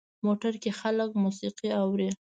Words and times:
موټر 0.25 0.53
کې 0.61 0.71
خلک 0.79 1.09
موسیقي 1.23 1.69
اوري. 1.81 2.09